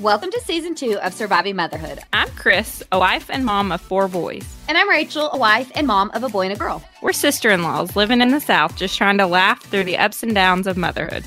[0.00, 1.98] Welcome to season two of Surviving Motherhood.
[2.12, 4.46] I'm Chris, a wife and mom of four boys.
[4.68, 6.84] And I'm Rachel, a wife and mom of a boy and a girl.
[7.02, 10.22] We're sister in laws living in the South, just trying to laugh through the ups
[10.22, 11.24] and downs of motherhood.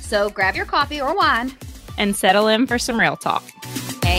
[0.00, 1.52] So grab your coffee or wine
[1.98, 3.42] and settle in for some real talk.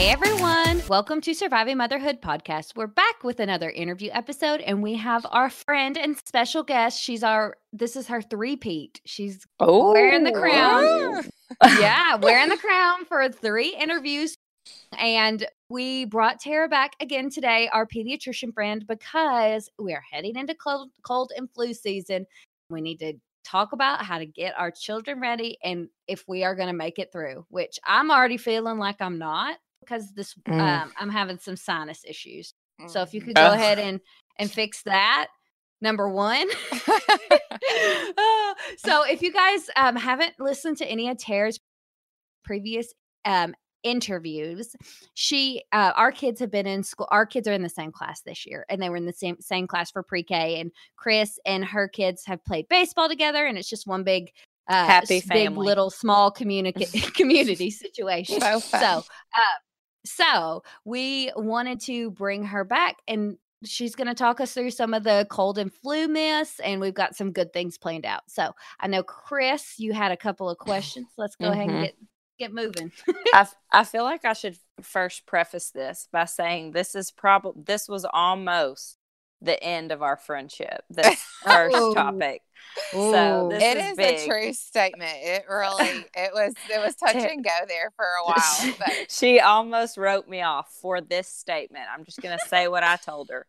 [0.00, 2.74] Hey everyone, welcome to Surviving Motherhood podcast.
[2.74, 6.98] We're back with another interview episode, and we have our friend and special guest.
[6.98, 9.02] She's our this is her three-peat.
[9.04, 11.24] She's oh, wearing the oh, crown.
[11.78, 14.34] yeah, wearing the crown for three interviews.
[14.96, 20.54] And we brought Tara back again today, our pediatrician friend, because we are heading into
[20.54, 22.24] cold, cold and flu season.
[22.70, 23.12] We need to
[23.44, 26.98] talk about how to get our children ready and if we are going to make
[26.98, 29.58] it through, which I'm already feeling like I'm not
[29.90, 30.60] because this mm.
[30.60, 32.54] um, I'm having some sinus issues.
[32.80, 32.90] Mm.
[32.90, 34.00] So if you could go ahead and
[34.38, 35.28] and fix that,
[35.80, 36.48] number one.
[38.76, 41.58] so if you guys um, haven't listened to any of Tara's
[42.44, 42.92] previous
[43.24, 44.76] um, interviews
[45.14, 48.20] she uh, our kids have been in school our kids are in the same class
[48.20, 51.64] this year and they were in the same same class for pre-k and chris and
[51.64, 54.30] her kids have played baseball together and it's just one big
[54.68, 55.46] uh, happy family.
[55.46, 59.54] big little small community community situation so, so uh,
[60.04, 64.94] so we wanted to bring her back and she's going to talk us through some
[64.94, 68.22] of the cold and flu myths and we've got some good things planned out.
[68.26, 71.08] So I know Chris, you had a couple of questions.
[71.18, 71.52] Let's go mm-hmm.
[71.52, 71.82] ahead and mm-hmm.
[71.84, 71.96] get
[72.38, 72.90] get moving.
[73.34, 77.88] I, I feel like I should first preface this by saying this is probably this
[77.88, 78.96] was almost
[79.42, 80.84] the end of our friendship.
[80.90, 82.42] This first topic.
[82.92, 85.12] So it is, is a true statement.
[85.22, 88.74] It really it was it was touch and go there for a while.
[88.78, 91.84] But she almost wrote me off for this statement.
[91.92, 93.46] I'm just gonna say what I told her.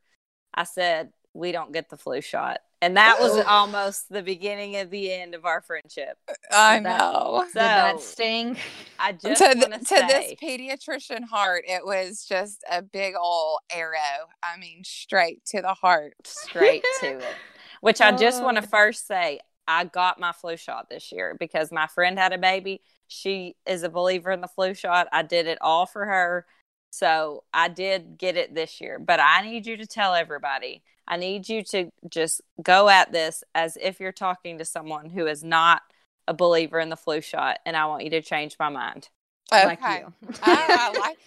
[0.54, 2.60] I said, We don't get the flu shot.
[2.84, 6.18] And that was almost the beginning of the end of our friendship.
[6.52, 7.46] I know.
[7.48, 8.58] So that sting.
[8.98, 14.28] I just to, the, to this pediatrician heart, it was just a big old arrow.
[14.44, 16.16] I mean, straight to the heart.
[16.26, 17.36] Straight to it.
[17.82, 18.68] Which I just want to oh.
[18.68, 22.82] first say, I got my flu shot this year because my friend had a baby.
[23.08, 25.08] She is a believer in the flu shot.
[25.12, 26.46] I did it all for her.
[26.92, 29.00] So I did get it this year.
[29.00, 33.44] But I need you to tell everybody I need you to just go at this
[33.54, 35.82] as if you're talking to someone who is not
[36.26, 39.10] a believer in the flu shot, and I want you to change my mind.
[39.52, 39.66] Okay.
[39.66, 40.14] Like you.
[40.42, 41.18] I, I like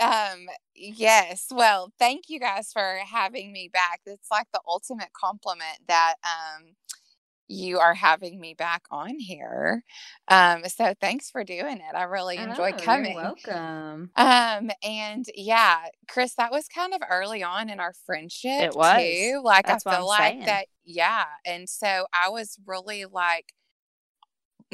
[0.00, 5.78] um yes well thank you guys for having me back it's like the ultimate compliment
[5.86, 6.64] that um
[7.48, 9.84] you are having me back on here.
[10.28, 11.94] Um, so thanks for doing it.
[11.94, 13.16] I really enjoyed oh, coming.
[13.16, 14.10] welcome.
[14.16, 15.78] Um, and yeah,
[16.08, 18.62] Chris, that was kind of early on in our friendship.
[18.62, 19.40] It was too.
[19.44, 20.46] Like That's I feel like saying.
[20.46, 20.66] that.
[20.84, 23.52] Yeah, and so I was really like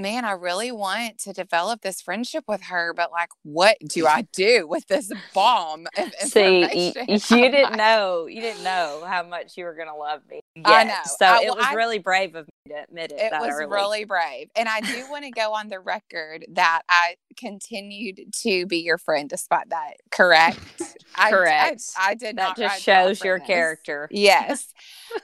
[0.01, 4.27] man, I really want to develop this friendship with her, but like, what do I
[4.33, 5.87] do with this bomb?
[6.21, 7.19] See, you, you
[7.51, 10.41] didn't know, you didn't know how much you were going to love me.
[10.57, 10.67] Yet.
[10.67, 10.95] I know.
[11.05, 13.21] So I, it was I, really brave of me to admit it.
[13.21, 13.67] It was early.
[13.67, 14.51] really brave.
[14.57, 18.99] And I do want to go on the record that I continued to be your
[18.99, 19.95] friend despite that.
[20.11, 20.59] Correct?
[21.17, 21.83] correct.
[21.97, 24.09] I, I, did that just shows your character.
[24.11, 24.73] Yes.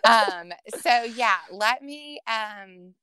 [0.04, 2.94] um, so yeah, let me, um,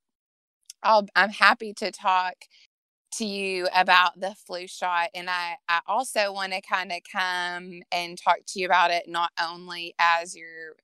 [0.84, 2.34] I'll, I'm happy to talk
[3.12, 5.10] to you about the flu shot.
[5.14, 9.04] And I, I also want to kind of come and talk to you about it,
[9.08, 10.74] not only as your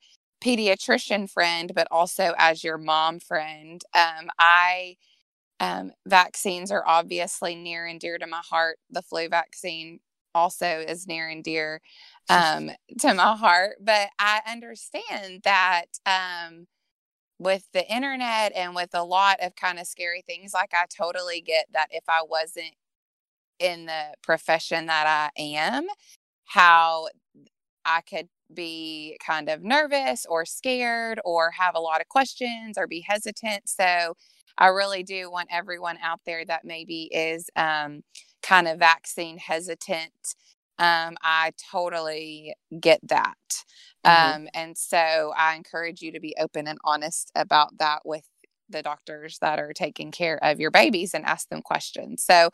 [0.45, 3.83] pediatrician friend, but also as your mom friend.
[3.95, 4.97] Um, I,
[5.61, 8.79] um, vaccines are obviously near and dear to my heart.
[8.91, 10.01] The flu vaccine
[10.35, 11.81] also is near and dear
[12.31, 12.71] um,
[13.01, 16.67] to my heart, but I understand that um,
[17.41, 21.43] with the internet and with a lot of kind of scary things like i totally
[21.43, 22.75] get that if i wasn't
[23.61, 25.07] in the profession that
[25.37, 25.87] i am
[26.47, 27.09] how
[27.87, 32.87] i could be kind of nervous or scared or have a lot of questions or
[32.89, 34.15] be hesitant so
[34.59, 38.03] i really do want everyone out there that maybe is um,
[38.43, 40.13] kind of vaccine hesitant
[40.79, 43.37] um, I totally get that.
[44.05, 44.43] Mm-hmm.
[44.43, 48.25] Um, and so I encourage you to be open and honest about that with
[48.69, 52.25] the doctors that are taking care of your babies and ask them questions.
[52.25, 52.51] So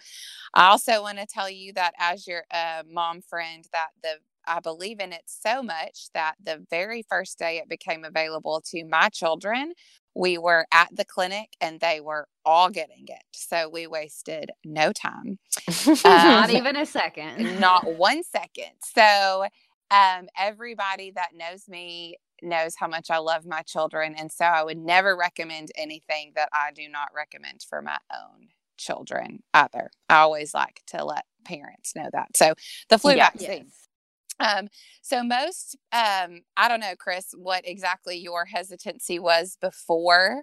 [0.55, 4.17] I also want to tell you that as your uh, mom friend that the
[4.49, 8.85] I believe in it so much that the very first day it became available to
[8.85, 9.73] my children,
[10.15, 13.23] we were at the clinic and they were all getting it.
[13.33, 15.39] So we wasted no time.
[15.87, 17.61] Um, not even a second.
[17.61, 18.71] not one second.
[18.95, 19.47] So
[19.91, 24.15] um, everybody that knows me knows how much I love my children.
[24.19, 28.49] And so I would never recommend anything that I do not recommend for my own
[28.77, 29.91] children either.
[30.09, 32.37] I always like to let parents know that.
[32.37, 32.55] So
[32.91, 33.67] the flu yeah, vaccine.
[33.69, 33.88] Yes.
[34.38, 34.69] Um,
[35.00, 40.43] so most um, I don't know, Chris, what exactly your hesitancy was before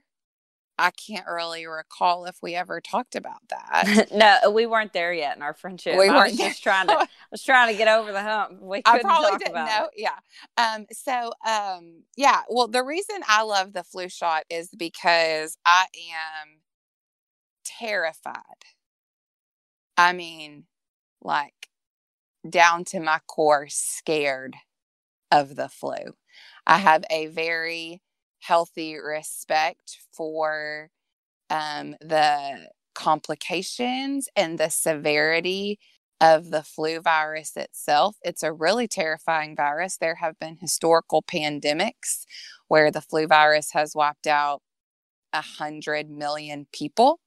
[0.78, 4.08] I can't really recall if we ever talked about that.
[4.14, 5.98] no, we weren't there yet in our friendship.
[5.98, 8.60] We weren't just trying to I was trying to get over the hump.
[8.62, 9.90] We I probably didn't know.
[9.96, 10.02] It.
[10.02, 10.18] Yeah.
[10.58, 15.86] Um, so um, yeah, well the reason I love the flu shot is because I
[16.44, 16.60] am
[17.64, 18.36] terrified.
[19.96, 20.66] I mean,
[21.22, 21.69] like
[22.50, 24.56] down to my core scared
[25.31, 26.16] of the flu.
[26.66, 28.02] I have a very
[28.44, 30.90] healthy respect for
[31.50, 35.80] um, the complications and the severity
[36.22, 38.16] of the flu virus itself.
[38.24, 39.98] It's a really terrifying virus.
[39.98, 42.25] There have been historical pandemics
[42.68, 44.62] where the flu virus has wiped out
[45.34, 47.19] a hundred million people.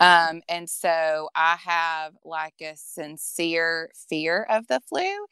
[0.00, 5.26] Um, and so I have like a sincere fear of the flu.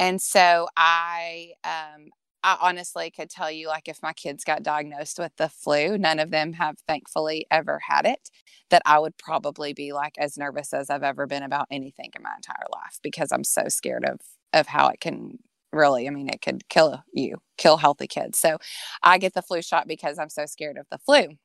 [0.00, 2.08] And so I um,
[2.44, 6.18] I honestly could tell you, like, if my kids got diagnosed with the flu, none
[6.20, 8.30] of them have thankfully ever had it,
[8.70, 12.22] that I would probably be like as nervous as I've ever been about anything in
[12.22, 14.20] my entire life because I'm so scared of
[14.54, 15.38] of how it can
[15.72, 18.38] really i mean it could kill you kill healthy kids.
[18.38, 18.56] So
[19.02, 21.36] i get the flu shot because i'm so scared of the flu.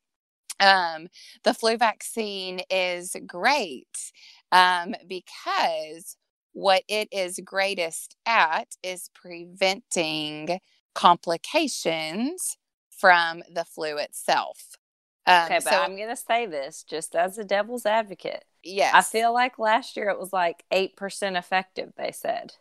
[0.60, 1.08] Um,
[1.44, 4.12] the flu vaccine is great
[4.52, 6.16] um, because
[6.54, 10.60] what it is greatest at is preventing
[10.94, 12.58] complications
[12.90, 14.78] from the flu itself.
[15.26, 18.44] Um, okay, but so, I'm going to say this just as a devil's advocate.
[18.62, 18.94] Yes.
[18.94, 22.54] I feel like last year it was like 8% effective, they said.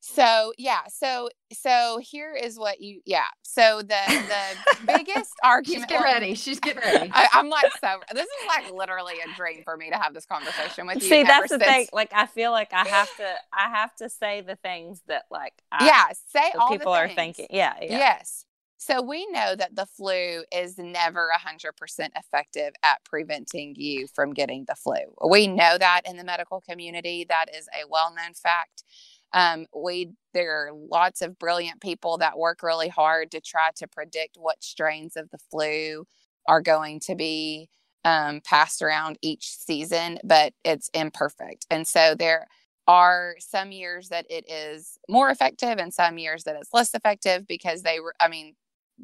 [0.00, 3.26] So yeah, so so here is what you yeah.
[3.42, 5.66] So the the biggest argument.
[5.66, 6.34] She's getting ready.
[6.34, 7.10] She's getting ready.
[7.12, 8.00] I, am like so.
[8.14, 11.08] This is like literally a dream for me to have this conversation with you.
[11.08, 11.64] See, that's the since...
[11.64, 11.86] thing.
[11.92, 13.34] Like I feel like I have to.
[13.52, 15.52] I have to say the things that like.
[15.70, 17.48] I, yeah, say all people are thinking.
[17.50, 17.98] Yeah, yeah.
[17.98, 18.46] Yes.
[18.78, 24.64] So we know that the flu is never 100% effective at preventing you from getting
[24.66, 24.94] the flu.
[25.28, 27.26] We know that in the medical community.
[27.28, 28.84] That is a well-known fact.
[29.32, 33.88] Um, we there are lots of brilliant people that work really hard to try to
[33.88, 36.06] predict what strains of the flu
[36.48, 37.68] are going to be
[38.04, 41.66] um, passed around each season, but it's imperfect.
[41.70, 42.46] And so there
[42.86, 47.46] are some years that it is more effective and some years that it's less effective
[47.46, 48.54] because they were, I mean,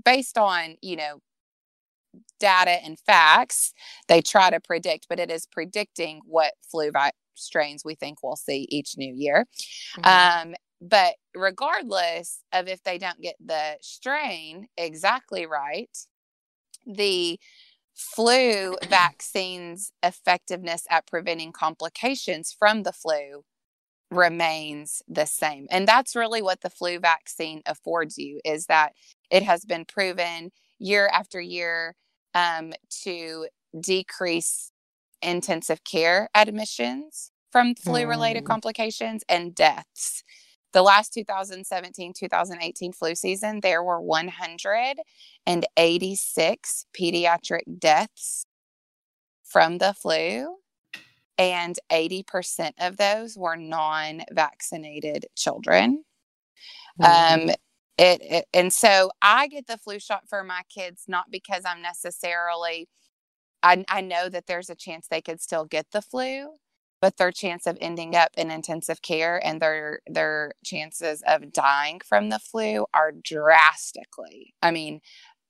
[0.04, 1.20] based on, you know,
[2.40, 3.72] data and facts,
[4.08, 8.36] they try to predict, but it is predicting what flu vi- strains we think we'll
[8.36, 9.46] see each new year.
[9.98, 10.50] Mm-hmm.
[10.50, 15.96] Um, but regardless of if they don't get the strain exactly right,
[16.86, 17.38] the
[17.94, 23.42] flu vaccine's effectiveness at preventing complications from the flu
[24.10, 25.66] remains the same.
[25.70, 28.92] And that's really what the flu vaccine affords you is that
[29.30, 31.94] it has been proven year after year
[32.34, 33.46] um, to
[33.80, 34.70] decrease
[35.22, 38.46] intensive care admissions from flu related mm.
[38.46, 40.22] complications and deaths.
[40.72, 48.46] The last 2017 2018 flu season, there were 186 pediatric deaths
[49.44, 50.56] from the flu,
[51.38, 56.04] and 80% of those were non vaccinated children.
[57.00, 57.06] Mm.
[57.06, 57.48] Um,
[57.98, 61.80] it, it, and so I get the flu shot for my kids not because I'm
[61.80, 62.88] necessarily
[63.66, 66.50] I, I know that there's a chance they could still get the flu,
[67.00, 72.00] but their chance of ending up in intensive care and their their chances of dying
[72.06, 74.54] from the flu are drastically.
[74.62, 75.00] I mean,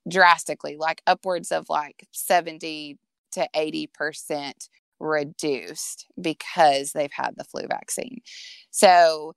[0.09, 2.99] drastically, like upwards of like 70
[3.33, 4.69] to 80%
[5.01, 8.21] reduced because they've had the flu vaccine.
[8.71, 9.35] So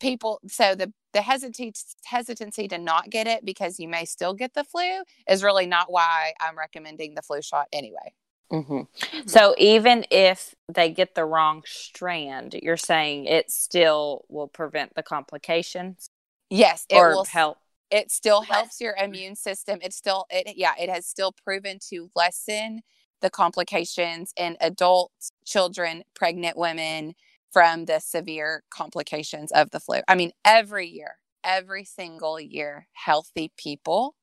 [0.00, 1.72] people so the the hesitancy
[2.04, 5.90] hesitancy to not get it because you may still get the flu is really not
[5.90, 8.14] why I'm recommending the flu shot anyway.
[8.52, 8.72] Mm-hmm.
[8.72, 9.28] mm-hmm.
[9.28, 15.02] So even if they get the wrong strand, you're saying it still will prevent the
[15.02, 16.10] complications.
[16.50, 17.58] Yes, it or will help.
[17.90, 19.78] it still helps your immune system.
[19.82, 22.82] It still it yeah, it has still proven to lessen
[23.20, 27.14] the complications in adults, children, pregnant women
[27.52, 30.00] from the severe complications of the flu.
[30.08, 34.14] I mean, every year, every single year, healthy people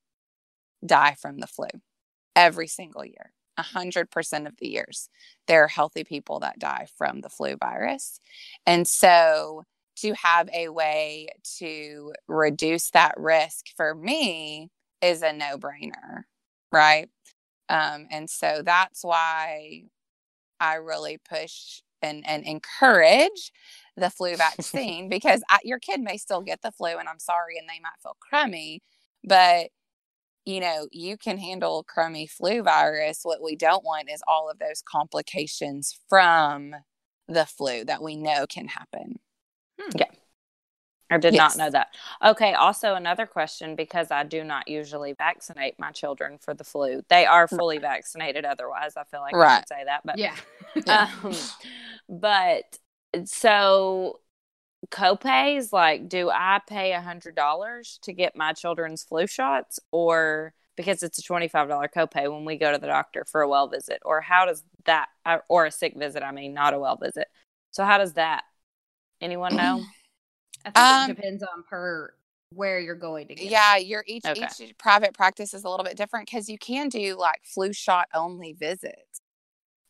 [0.85, 1.67] die from the flu.
[2.35, 3.33] Every single year.
[3.59, 5.09] 100% of the years,
[5.47, 8.19] there are healthy people that die from the flu virus.
[8.65, 9.63] And so,
[9.97, 11.29] to have a way
[11.59, 14.69] to reduce that risk for me
[15.01, 16.23] is a no brainer,
[16.71, 17.09] right?
[17.69, 19.83] Um, and so that's why
[20.59, 23.51] I really push and, and encourage
[23.97, 27.57] the flu vaccine because I, your kid may still get the flu and I'm sorry
[27.57, 28.81] and they might feel crummy,
[29.23, 29.69] but
[30.45, 33.21] you know, you can handle crummy flu virus.
[33.23, 36.75] What we don't want is all of those complications from
[37.27, 39.19] the flu that we know can happen.
[39.81, 39.97] Hmm.
[39.97, 40.05] Yeah.
[41.09, 41.55] I did yes.
[41.55, 41.87] not know that.
[42.23, 42.53] Okay.
[42.53, 47.03] Also, another question because I do not usually vaccinate my children for the flu.
[47.09, 48.43] They are fully vaccinated.
[48.43, 49.51] Otherwise, I feel like right.
[49.51, 50.01] I should say that.
[50.03, 50.35] But yeah.
[50.87, 51.33] um,
[52.09, 52.77] but
[53.25, 54.19] so
[54.91, 60.53] copays, like, do I pay a hundred dollars to get my children's flu shots, or
[60.75, 63.49] because it's a twenty five dollar copay when we go to the doctor for a
[63.49, 65.07] well visit, or how does that,
[65.49, 66.23] or a sick visit?
[66.23, 67.27] I mean, not a well visit.
[67.71, 68.43] So how does that?
[69.21, 69.81] Anyone know?
[70.65, 72.13] I think um, it depends on per
[72.49, 73.45] where you're going to get.
[73.45, 74.47] Yeah, your each okay.
[74.59, 78.07] each private practice is a little bit different because you can do like flu shot
[78.13, 79.21] only visits.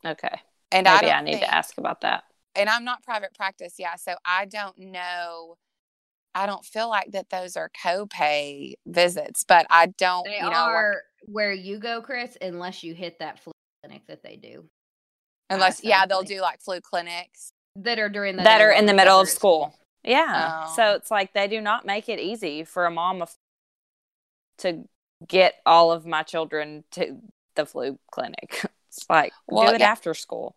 [0.06, 0.42] Okay.
[0.76, 2.26] And maybe I, I need think, to ask about that.
[2.54, 3.96] And I'm not private practice, yeah.
[3.96, 5.58] So I don't know.
[6.34, 10.26] I don't feel like that those are copay visits, but I don't.
[10.26, 13.54] They you know, are work- where you go, Chris, unless you hit that flu
[13.84, 14.66] clinic that they do.
[15.50, 18.94] Unless, yeah, they'll do like flu clinics that are during the that are in the
[18.94, 19.78] middle of school.
[20.04, 20.66] Yeah.
[20.68, 20.96] So oh.
[20.96, 23.34] it's like they do not make it easy for a mom of,
[24.60, 24.84] to
[25.26, 27.18] get all of my children to
[27.56, 28.66] the flu clinic.
[28.98, 29.92] It's like well, do it yeah.
[29.92, 30.56] after school.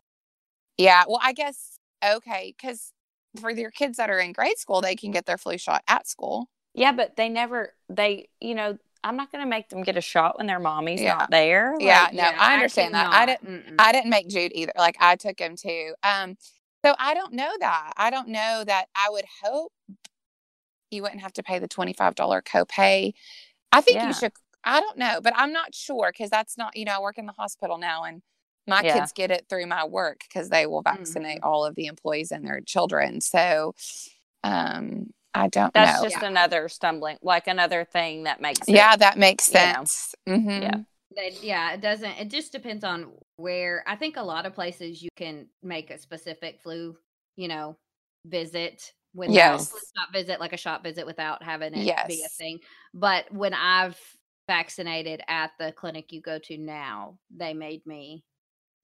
[0.79, 1.05] Yeah.
[1.07, 2.93] Well, I guess okay, because
[3.41, 6.09] for your kids that are in grade school, they can get their flu shot at
[6.09, 6.49] school.
[6.75, 10.01] Yeah, but they never they you know I'm not going to make them get a
[10.01, 11.15] shot when their mommy's yeah.
[11.15, 11.73] not there.
[11.75, 13.11] Like, yeah, no, yeah, I understand I that.
[13.11, 13.15] Not.
[13.15, 13.67] I didn't.
[13.67, 13.75] Mm-mm.
[13.79, 14.73] I didn't make Jude either.
[14.77, 15.95] Like I took him to.
[16.03, 16.37] Um,
[16.85, 17.93] so I don't know that.
[17.97, 18.87] I don't know that.
[18.95, 19.73] I would hope
[20.91, 23.13] you wouldn't have to pay the $25 copay.
[23.73, 24.07] I think yeah.
[24.07, 24.33] you should.
[24.65, 27.27] I don't know, but I'm not sure because that's not, you know, I work in
[27.27, 28.23] the hospital now and
[28.69, 28.99] my yeah.
[28.99, 31.49] kids get it through my work because they will vaccinate mm-hmm.
[31.49, 33.21] all of the employees and their children.
[33.21, 33.75] So,
[34.45, 35.83] um, I don't know.
[35.83, 36.09] That's know.
[36.09, 36.29] just yeah.
[36.29, 40.15] another stumbling, like another thing that makes it, Yeah, that makes sense.
[40.29, 40.63] Mm-hmm.
[40.63, 41.31] Yeah.
[41.43, 42.19] yeah, it doesn't.
[42.19, 45.99] It just depends on where I think a lot of places you can make a
[45.99, 46.97] specific flu,
[47.37, 47.77] you know,
[48.27, 49.73] visit when yes.
[49.97, 52.07] not visit like a shop visit without having it yes.
[52.07, 52.59] be a thing.
[52.95, 53.99] But when I've
[54.49, 58.25] vaccinated at the clinic you go to now, they made me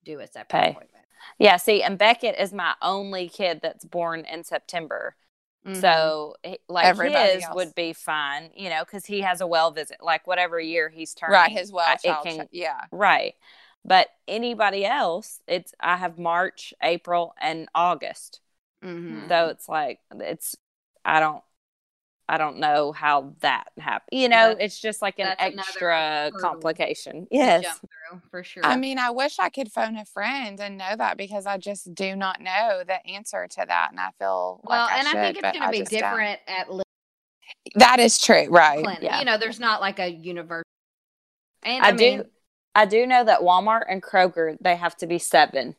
[0.04, 0.70] do a separate Pay.
[0.70, 1.04] appointment.
[1.38, 5.16] Yeah, see, and Beckett is my only kid that's born in September.
[5.66, 5.80] Mm-hmm.
[5.80, 6.36] So,
[6.68, 7.54] like Everybody his else.
[7.54, 11.14] would be fine, you know, because he has a well visit, like whatever year he's
[11.14, 11.32] turning.
[11.32, 13.34] Right, his well child, can, yeah, right.
[13.84, 18.40] But anybody else, it's I have March, April, and August.
[18.84, 19.28] Mm-hmm.
[19.28, 20.56] So it's like it's
[21.04, 21.42] I don't
[22.28, 24.18] I don't know how that happened.
[24.18, 27.26] You know, it's just like an extra complication.
[27.30, 27.64] Yes.
[27.78, 28.64] Through, for sure.
[28.64, 31.94] I mean, I wish I could phone a friend and know that because I just
[31.94, 33.88] do not know the answer to that.
[33.90, 36.40] And I feel well, like I and should, I think it's going to be different
[36.46, 36.80] don't.
[36.80, 36.86] at.
[37.76, 38.86] That is true, right?
[39.02, 39.18] Yeah.
[39.18, 40.64] You know, there's not like a universal.
[41.62, 42.24] And I, I mean, do,
[42.74, 45.76] I do know that Walmart and Kroger they have to be seven.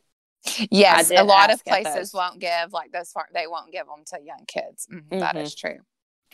[0.70, 3.10] Yes, a lot of places won't give like those.
[3.10, 4.86] Far, they won't give them to young kids.
[4.86, 5.18] Mm-hmm, mm-hmm.
[5.18, 5.78] That is true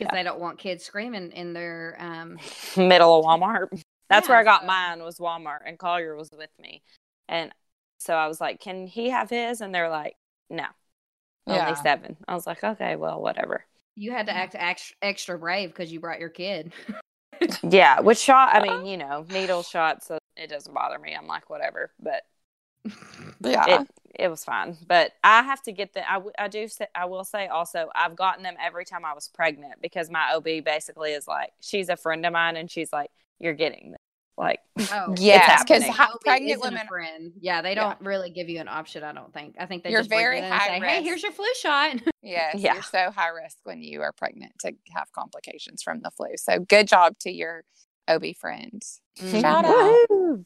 [0.02, 0.23] because yeah.
[0.23, 2.38] they don't want kids screaming in their um...
[2.76, 3.68] middle of Walmart.
[4.09, 4.66] That's yeah, where I got so.
[4.66, 6.82] mine was Walmart, and Collier was with me,
[7.28, 7.52] and
[7.99, 10.16] so I was like, "Can he have his?" And they're like,
[10.50, 10.66] "No,
[11.47, 11.66] yeah.
[11.66, 12.16] only seven.
[12.28, 13.64] I was like, "Okay, well, whatever."
[13.97, 16.73] You had to act extra brave because you brought your kid.
[17.62, 18.50] yeah, with shot?
[18.54, 20.06] I mean, you know, needle shots.
[20.06, 21.14] So it doesn't bother me.
[21.14, 21.92] I'm like, whatever.
[22.00, 22.23] But
[23.40, 24.76] yeah, it, it was fine.
[24.87, 26.04] But I have to get them.
[26.09, 29.28] I, I do say, I will say also, I've gotten them every time I was
[29.28, 33.11] pregnant because my OB basically is like, she's a friend of mine and she's like,
[33.38, 33.99] you're getting them.
[34.38, 34.61] Like,
[34.92, 35.85] oh, yes, because
[36.25, 37.33] pregnant women, friend.
[37.38, 38.09] yeah, they don't yeah.
[38.09, 39.04] really give you an option.
[39.04, 39.57] I don't think.
[39.59, 40.92] I think they you're just very high say, risk.
[40.92, 41.97] Hey, here's your flu shot.
[42.23, 42.75] yes, yeah.
[42.75, 46.28] you're so high risk when you are pregnant to have complications from the flu.
[46.37, 47.64] So good job to your
[48.14, 49.00] OB friends.
[49.19, 49.40] Mm-hmm.
[49.40, 49.97] Shout out.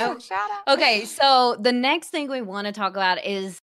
[0.00, 0.74] Oh, shout out.
[0.76, 3.58] Okay, so the next thing we want to talk about is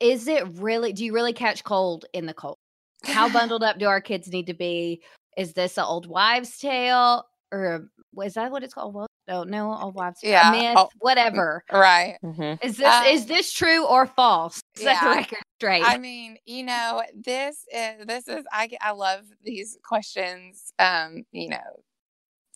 [0.00, 2.58] is it really do you really catch cold in the cold?
[3.04, 5.02] How bundled up do our kids need to be?
[5.38, 7.88] is this an old wives' tale or
[8.22, 8.92] is that what it's called?
[8.94, 11.64] Well, no, no, old wives' tale, Yeah, myth, oh, whatever.
[11.72, 12.18] Right.
[12.22, 12.62] Mhm.
[12.62, 14.60] Is this is Um, this true or false?
[14.76, 15.84] Set the record straight.
[15.84, 20.72] I mean, you know, this is this is I I love these questions.
[20.78, 21.82] Um, you know,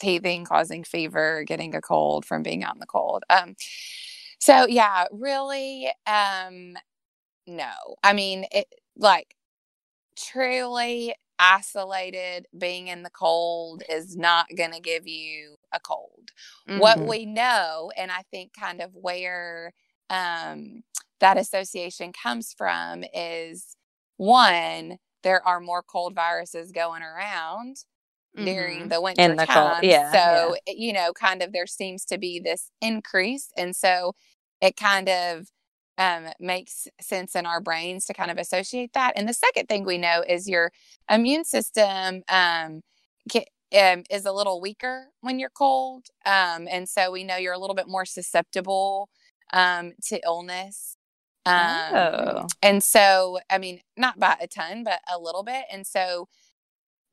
[0.01, 3.25] teething, causing fever, getting a cold from being out in the cold.
[3.31, 3.57] Um,
[4.41, 6.77] so yeah, really, um,
[7.47, 7.73] no.
[8.05, 9.35] I mean, it like
[10.17, 16.31] truly isolated being in the cold is not going to give you a cold
[16.75, 17.09] what Mhm.
[17.09, 19.73] we know and i think kind of where
[20.11, 20.83] um,
[21.21, 23.77] that association comes from is
[24.17, 27.77] one there are more cold viruses going around
[28.45, 28.91] during Mhm.
[28.91, 32.19] the winter the cold, time yeah, so it- you know kind of there seems to
[32.19, 34.15] be this increase and so
[34.61, 35.47] it kind of
[35.99, 39.85] um, makes sense in our brains to kind of associate that and the second thing
[39.85, 40.71] we know is your
[41.11, 42.83] immune system um,
[43.33, 46.07] ca- um, is a little weaker when you're cold.
[46.25, 49.09] Um, and so we know you're a little bit more susceptible
[49.53, 50.97] um, to illness.
[51.47, 52.47] Um, Oh.
[52.63, 55.65] And so, I mean, not by a ton, but a little bit.
[55.73, 56.29] And so,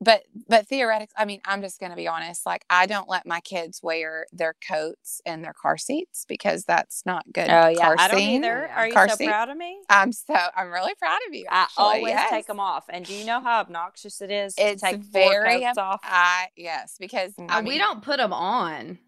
[0.04, 2.44] but but theoretically, I mean, I'm just going to be honest.
[2.46, 7.04] Like, I don't let my kids wear their coats and their car seats because that's
[7.06, 7.48] not good.
[7.50, 8.36] Oh yeah, car I don't seat.
[8.36, 8.68] either.
[8.68, 9.26] Are you Car so seat.
[9.28, 9.78] proud of me?
[9.88, 11.46] I'm so I'm really proud of you.
[11.50, 12.30] I always yes.
[12.30, 12.84] take them off.
[12.88, 16.00] And do you know how obnoxious it is It's to take very coats off?
[16.04, 17.32] I yes, because.
[17.38, 18.98] I And we don't put them on.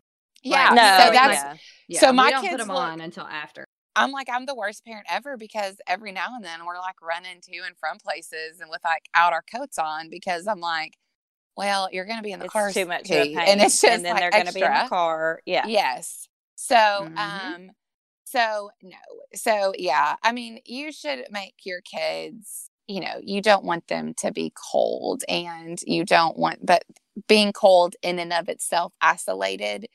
[0.42, 1.56] Yeah, no, so that's yeah.
[1.88, 3.64] Yeah, So we my don't put them look- on until after.
[3.96, 7.40] I'm like I'm the worst parent ever because every now and then we're like running
[7.42, 10.94] to and from places and with like out our coats on because I'm like,
[11.56, 13.38] well, you're going to be in the it's car too much pain.
[13.46, 15.40] and it's just and then like they're going to be in the car.
[15.46, 15.68] Yeah.
[15.68, 16.28] Yes.
[16.56, 17.56] So, Mhm.
[17.56, 17.70] um,
[18.24, 18.96] so no,
[19.34, 22.70] so yeah, I mean, you should make your kids.
[22.88, 26.84] You know, you don't want them to be cold, and you don't want, but
[27.28, 29.86] being cold in and of itself, isolated,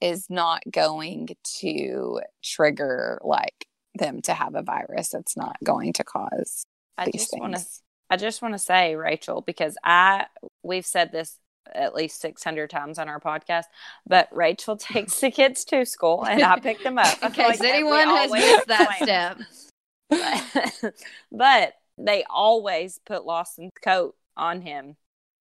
[0.00, 1.28] is not going
[1.60, 5.14] to trigger like them to have a virus.
[5.14, 6.64] It's not going to cause
[6.96, 7.82] I these just want to things.
[8.08, 10.26] I just want to say, Rachel, because I
[10.62, 11.36] we've said this
[11.72, 13.64] at least 600 times on our podcast,
[14.06, 17.18] but Rachel takes the kids to school and I pick them up.
[17.22, 19.02] I In case like anyone has missed that explain.
[19.06, 19.38] step.
[20.08, 20.94] But,
[21.32, 24.96] but they always put Lawson's coat on him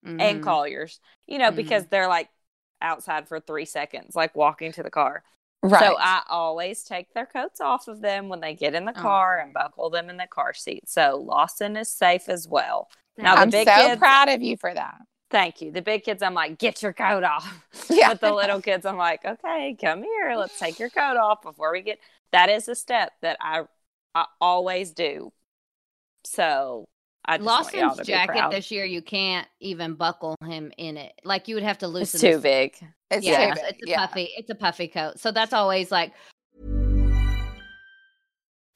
[0.03, 0.43] and Mhm.
[0.43, 2.29] Collier's, you know, because they're like
[2.85, 5.23] outside for three seconds, like walking to the car.
[5.63, 5.81] Right.
[5.83, 9.01] So I always take their coats off of them when they get in the oh.
[9.01, 10.87] car and buckle them in the car seat.
[10.87, 12.87] So Lawson is safe as well.
[13.17, 13.69] Now the big kids.
[13.69, 14.95] I'm big so kids, proud of you for that.
[15.31, 15.71] thank you.
[15.71, 17.51] The big kids, I'm like, get your coat off.
[17.89, 18.09] Yeah.
[18.09, 20.35] But the little kids, I'm like, okay, come here.
[20.35, 21.99] Let's take your coat off before we get.
[22.31, 23.63] That is a step that I,
[24.13, 25.31] I always do.
[26.25, 26.87] So
[27.27, 28.51] I just want y'all Lawson's to be jacket proud.
[28.51, 31.13] this year, you can't even buckle him in it.
[31.23, 32.17] Like you would have to loosen.
[32.17, 32.75] It's too big.
[33.11, 33.69] It's Yeah, too it's, big.
[33.71, 34.05] it's a yeah.
[34.07, 34.29] puffy.
[34.37, 35.19] It's a puffy coat.
[35.19, 36.13] So that's always like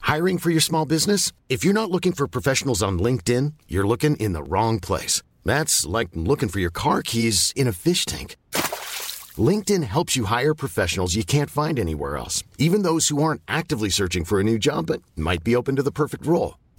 [0.02, 1.30] Hiring for your small business?
[1.48, 5.22] If you're not looking for professionals on LinkedIn, you're looking in the wrong place.
[5.44, 8.36] That's like looking for your car keys in a fish tank.
[9.38, 13.88] LinkedIn helps you hire professionals you can't find anywhere else, even those who aren't actively
[13.88, 16.58] searching for a new job but might be open to the perfect role.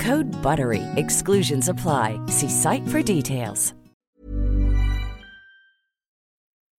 [0.00, 0.82] Code BUTTERY.
[0.96, 2.18] Exclusions apply.
[2.26, 3.74] See site for details.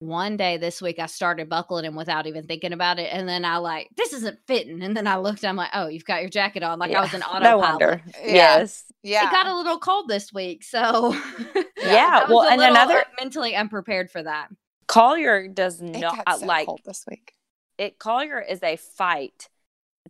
[0.02, 3.44] one day this week I started buckling him without even thinking about it, and then
[3.44, 6.28] I like this isn't fitting, and then I looked, I'm like, oh, you've got your
[6.28, 7.42] jacket on, like I was an autopilot.
[7.44, 8.02] No wonder.
[8.20, 8.24] Yeah.
[8.34, 8.84] Yes.
[9.04, 9.28] Yeah.
[9.28, 11.14] It got a little cold this week, so
[11.80, 14.48] Yeah, I well, and little, another- mentally unprepared for that.
[14.88, 17.34] Collier does it not got so like cold this week.
[17.78, 19.48] it Collier is a fight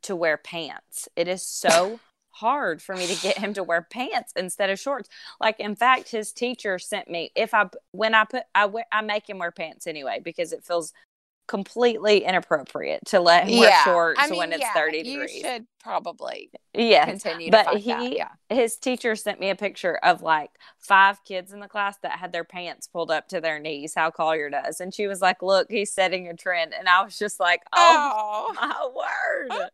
[0.03, 1.09] to wear pants.
[1.17, 2.01] It is so
[2.33, 5.09] hard for me to get him to wear pants instead of shorts.
[5.41, 9.29] Like in fact, his teacher sent me if I when I put I I make
[9.29, 10.93] him wear pants anyway because it feels
[11.53, 15.35] completely inappropriate to let him wear shorts I mean, when it's yeah, 30 degrees.
[15.35, 20.23] You should probably yeah continue but he yeah his teacher sent me a picture of
[20.23, 23.93] like five kids in the class that had their pants pulled up to their knees
[23.95, 27.19] how collier does and she was like look he's setting a trend and i was
[27.19, 28.55] just like oh, oh.
[28.55, 29.69] my word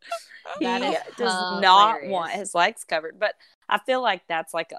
[0.59, 1.63] he does hilarious.
[1.63, 3.35] not want his legs covered but
[3.69, 4.79] i feel like that's like a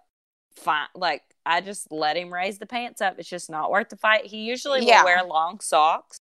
[0.61, 3.95] fine like i just let him raise the pants up it's just not worth the
[3.95, 4.99] fight he usually yeah.
[4.99, 6.19] will wear long socks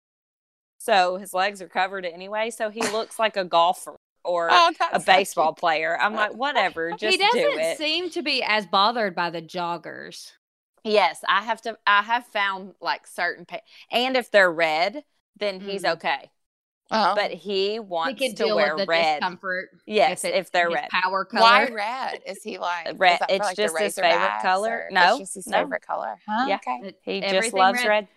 [0.79, 5.01] so his legs are covered anyway so he looks like a golfer or oh, a
[5.01, 5.99] baseball so player.
[5.99, 7.79] I'm like, whatever, just he doesn't do it.
[7.79, 10.33] seem to be as bothered by the joggers.
[10.85, 11.79] Yes, I have to.
[11.87, 13.61] I have found like certain, pa-
[13.91, 15.03] and if they're red,
[15.39, 15.95] then he's mm-hmm.
[15.95, 16.31] okay.
[16.91, 17.15] Uh-huh.
[17.15, 19.21] But he wants he to wear red.
[19.21, 20.89] Discomfort yes, if, if they're red.
[20.89, 21.43] Power color.
[21.43, 22.21] Why red?
[22.27, 23.21] Is he like red?
[23.29, 24.89] It's like just his favorite color.
[24.91, 25.59] No, it's just his no.
[25.59, 26.17] favorite color.
[26.27, 26.47] Huh?
[26.49, 26.95] Yeah, okay.
[27.03, 27.89] he just loves red.
[27.89, 28.09] red.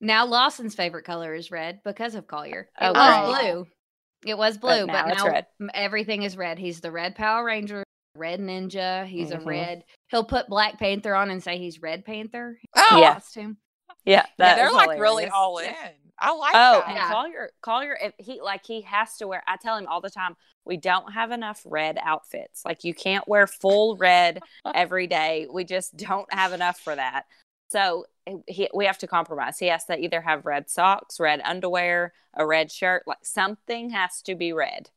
[0.00, 2.68] Now Lawson's favorite color is red because of Collier.
[2.80, 3.66] It oh, was blue.
[4.26, 5.46] It was blue, but now, but now red.
[5.74, 6.58] everything is red.
[6.58, 7.84] He's the red Power Ranger,
[8.16, 9.06] red ninja.
[9.06, 9.42] He's mm-hmm.
[9.42, 9.84] a red.
[10.10, 12.58] He'll put Black Panther on and say he's Red Panther.
[12.76, 13.14] Oh, yeah.
[13.14, 13.58] Costume.
[14.04, 15.00] Yeah, yeah they're like hilarious.
[15.00, 15.72] really all in.
[16.18, 16.88] I like oh, that.
[16.88, 17.10] and yeah.
[17.10, 19.42] Collier, Collier, if he like he has to wear.
[19.46, 20.34] I tell him all the time,
[20.64, 22.62] we don't have enough red outfits.
[22.64, 24.40] Like you can't wear full red
[24.74, 25.46] every day.
[25.52, 27.24] We just don't have enough for that.
[27.68, 29.58] So eh, he, we have to compromise.
[29.58, 33.04] He has to either have red socks, red underwear, a red shirt.
[33.06, 34.90] Like something has to be red.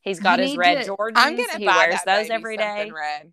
[0.00, 1.12] He's got his red to, Jordans.
[1.16, 2.90] I'm gonna he wears those every day.
[2.94, 3.32] Red.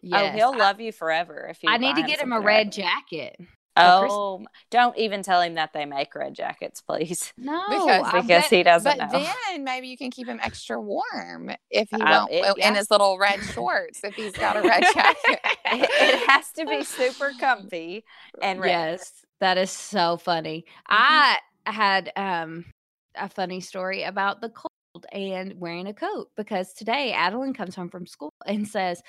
[0.00, 1.70] yes, oh, he'll I, love you forever if you.
[1.70, 3.38] I need to get him a red, red jacket.
[3.76, 7.32] Oh, don't even tell him that they make red jackets, please.
[7.44, 9.26] No, because, because bet, he doesn't but know.
[9.48, 12.90] then maybe you can keep him extra warm if he um, won't it, in his
[12.90, 15.40] little red shorts if he's got a red jacket.
[15.66, 18.04] it, it, has to be super comfy
[18.40, 18.68] and red.
[18.68, 20.64] Yes, that is so funny.
[20.90, 20.94] Mm-hmm.
[20.94, 22.64] I had um
[23.16, 27.90] a funny story about the cold and wearing a coat because today Adeline comes home
[27.90, 29.02] from school and says,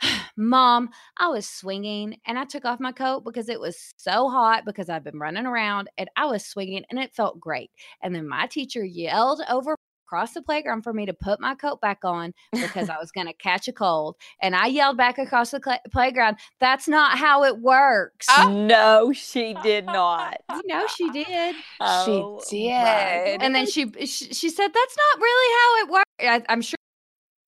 [0.36, 4.64] Mom, I was swinging and I took off my coat because it was so hot
[4.64, 7.70] because I've been running around and I was swinging and it felt great.
[8.02, 11.80] And then my teacher yelled over across the playground for me to put my coat
[11.80, 14.16] back on because I was going to catch a cold.
[14.40, 18.26] And I yelled back across the cl- playground, That's not how it works.
[18.30, 18.64] Oh.
[18.66, 20.38] No, she did not.
[20.50, 21.56] you know, she did.
[21.80, 23.42] Oh, she did.
[23.42, 26.04] And then she, she, she said, That's not really how it works.
[26.20, 26.76] I, I'm sure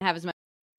[0.00, 0.34] have as much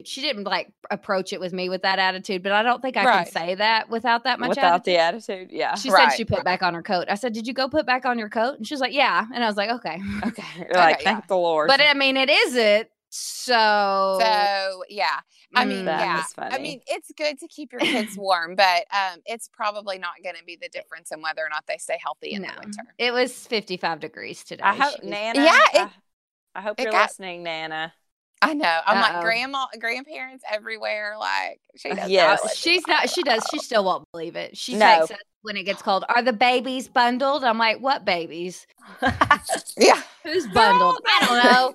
[0.06, 3.06] she didn't like approach it with me with that attitude, but I don't think I
[3.06, 3.24] right.
[3.26, 4.86] can say that without that much without attitude.
[4.86, 5.52] the attitude.
[5.52, 6.10] Yeah, she right.
[6.10, 7.06] said she put back on her coat.
[7.10, 9.44] I said, "Did you go put back on your coat?" And she's like, "Yeah," and
[9.44, 11.28] I was like, "Okay, okay." You're like, okay, thank yeah.
[11.28, 11.68] the Lord.
[11.68, 12.90] But I mean, it isn't.
[13.10, 15.20] So, so yeah.
[15.56, 16.24] I mean, mm, yeah.
[16.38, 20.36] I mean, it's good to keep your kids warm, but um, it's probably not going
[20.36, 22.50] to be the difference in whether or not they stay healthy in no.
[22.50, 22.84] the winter.
[23.00, 24.62] It was 55 degrees today.
[24.64, 25.44] I hope, Nana.
[25.44, 25.60] Yeah.
[25.74, 25.90] It, I,
[26.60, 27.94] I hope you're got, listening, Nana.
[28.41, 28.80] I know.
[28.86, 29.13] I'm Uh-oh.
[29.13, 31.15] like grandma, grandparents everywhere.
[31.19, 32.10] Like she does.
[32.10, 33.10] Yes, she's not.
[33.10, 33.43] She does.
[33.52, 34.58] She still won't believe it.
[34.58, 34.99] She no.
[34.99, 36.06] takes it when it gets cold.
[36.10, 37.43] Are the babies bundled?
[37.43, 38.65] I'm like, what babies?
[39.78, 40.97] yeah, who's bundled?
[41.06, 41.73] I don't know.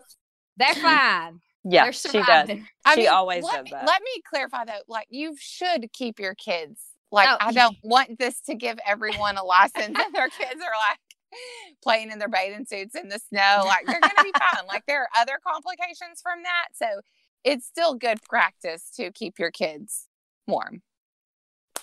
[0.56, 1.40] They're fine.
[1.64, 2.50] Yeah, They're she does.
[2.84, 3.86] I she mean, always does me, that.
[3.86, 4.72] Let me clarify though.
[4.86, 6.80] Like, you should keep your kids.
[7.10, 10.76] Like, oh, I don't want this to give everyone a license, and their kids are
[10.90, 10.98] like
[11.82, 13.62] playing in their bathing suits in the snow.
[13.64, 14.66] Like they're going to be fine.
[14.66, 16.68] Like there are other complications from that.
[16.74, 17.00] So
[17.44, 20.08] it's still good practice to keep your kids
[20.46, 20.82] warm.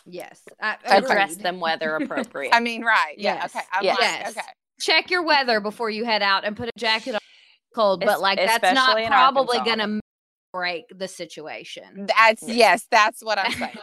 [0.05, 0.41] Yes.
[0.59, 2.53] Address them weather appropriate.
[2.53, 3.15] I mean, right.
[3.17, 3.35] Yeah.
[3.35, 3.55] Yes.
[3.55, 3.65] Okay.
[3.73, 3.99] I'm yes.
[3.99, 4.51] Like, okay.
[4.79, 7.19] Check your weather before you head out and put a jacket on
[7.75, 10.01] cold, but like that's not probably going to
[10.51, 12.07] break the situation.
[12.07, 13.77] That's yes, that's what I'm saying.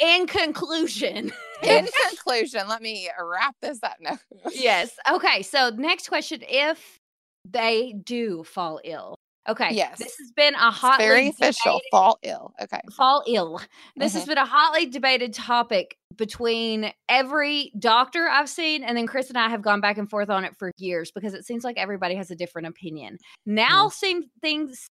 [0.00, 1.32] in, in, conclusion.
[1.62, 4.18] In conclusion, let me wrap this up now.
[4.52, 4.90] yes.
[5.10, 5.42] Okay.
[5.42, 6.98] So next question: If
[7.44, 9.16] they do fall ill,
[9.48, 9.70] okay.
[9.72, 9.98] Yes.
[9.98, 12.52] This has been a hotly very official fall ill.
[12.60, 12.80] Okay.
[12.92, 13.60] Fall ill.
[13.96, 14.18] This mm-hmm.
[14.18, 19.38] has been a hotly debated topic between every doctor I've seen, and then Chris and
[19.38, 22.14] I have gone back and forth on it for years because it seems like everybody
[22.16, 23.18] has a different opinion.
[23.46, 23.92] Now, mm.
[23.92, 24.88] seem things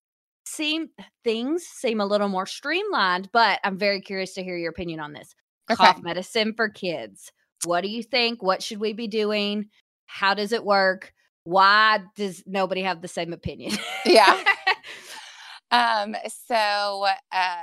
[0.47, 0.89] seem
[1.23, 5.13] things seem a little more streamlined, but I'm very curious to hear your opinion on
[5.13, 5.34] this.
[5.69, 5.75] Okay.
[5.75, 7.32] Cough medicine for kids.
[7.63, 8.43] What do you think?
[8.43, 9.69] What should we be doing?
[10.06, 11.13] How does it work?
[11.43, 13.73] Why does nobody have the same opinion?
[14.06, 14.43] yeah.
[15.71, 16.15] um,
[16.47, 17.56] so uh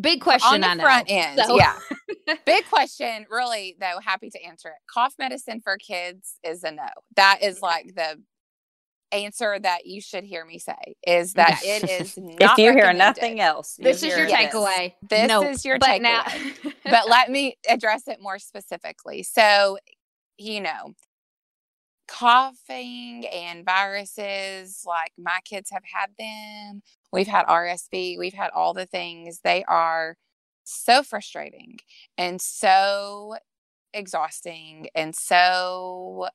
[0.00, 1.40] big question on the front end.
[1.44, 1.56] So.
[1.56, 1.76] Yeah.
[2.46, 4.74] big question, really though, happy to answer it.
[4.92, 6.88] Cough medicine for kids is a no.
[7.16, 8.20] That is like the
[9.12, 13.40] answer that you should hear me say is that it is if you hear nothing
[13.40, 14.52] else this is your yes.
[14.52, 15.46] takeaway this nope.
[15.46, 16.24] is your but takeaway now-
[16.84, 19.78] but let me address it more specifically so
[20.38, 20.94] you know
[22.10, 26.82] coughing and viruses, like my kids have had them.
[27.12, 29.40] We've had RSV, we've had all the things.
[29.44, 30.16] They are
[30.64, 31.78] so frustrating
[32.18, 33.36] and so
[33.94, 36.28] exhausting and so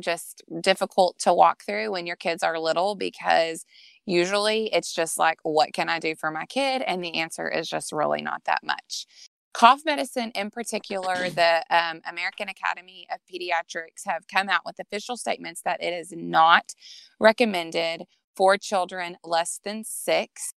[0.00, 3.64] just difficult to walk through when your kids are little because
[4.06, 6.82] usually it's just like, what can I do for my kid?
[6.82, 9.06] And the answer is just really not that much.
[9.54, 15.16] Cough medicine, in particular, the um, American Academy of Pediatrics have come out with official
[15.16, 16.72] statements that it is not
[17.20, 20.54] recommended for children less than six.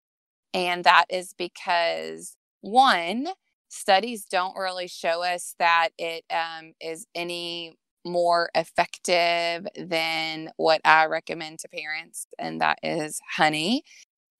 [0.53, 3.27] And that is because, one,
[3.67, 11.05] studies don't really show us that it um, is any more effective than what I
[11.07, 13.83] recommend to parents, and that is honey.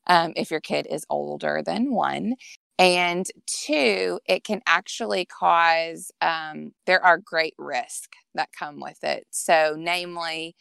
[0.07, 2.35] Um, if your kid is older than one.
[2.77, 9.25] And two, it can actually cause, um, there are great risks that come with it.
[9.31, 10.55] So, namely,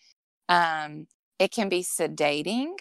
[0.49, 1.07] um,
[1.39, 2.75] it can be sedating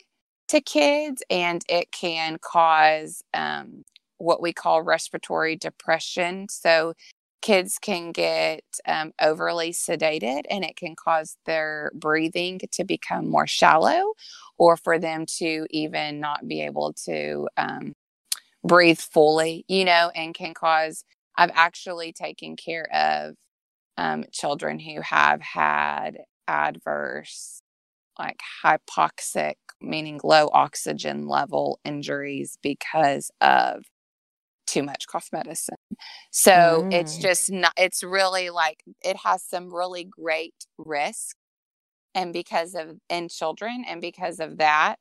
[0.50, 3.84] to kids and it can cause um,
[4.20, 6.48] what we call respiratory depression.
[6.50, 6.94] So,
[7.44, 13.48] kids can get um, overly sedated and it can cause their breathing to become more
[13.48, 14.14] shallow
[14.58, 17.94] or for them to even not be able to um,
[18.64, 21.06] breathe fully, you know, and can cause.
[21.38, 23.36] I've actually taken care of
[23.98, 27.62] um, children who have had adverse,
[28.20, 33.84] like hypoxic, meaning low oxygen level injuries because of
[34.66, 35.76] too much cough medicine.
[36.32, 36.52] So
[36.84, 36.94] mm.
[36.94, 41.36] it's just not, it's really like, it has some really great risk.
[42.16, 45.00] And because of in children, and because of that,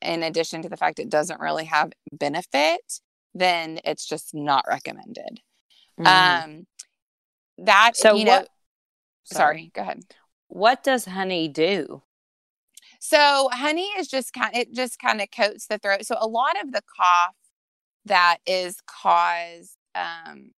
[0.00, 3.00] in addition to the fact it doesn't really have benefit,
[3.34, 5.40] then it's just not recommended.
[6.00, 6.06] Mm.
[6.06, 6.66] Um,
[7.58, 8.48] that so you know, what,
[9.24, 10.00] sorry, sorry, go ahead.
[10.48, 12.02] What does honey do?
[12.98, 16.06] So honey is just kind it just kind of coats the throat.
[16.06, 17.34] So a lot of the cough
[18.06, 20.50] that is caused um,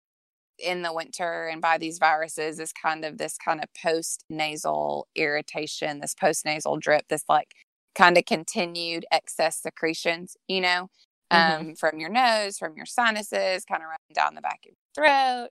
[0.58, 5.06] in the winter and by these viruses is kind of this kind of post nasal
[5.14, 7.52] irritation, this post nasal drip, this like
[7.94, 10.88] kind of continued excess secretions, you know,
[11.32, 11.36] mm-hmm.
[11.36, 11.72] um, mm-hmm.
[11.74, 15.48] from your nose, from your sinuses, kind of running down the back of your throat.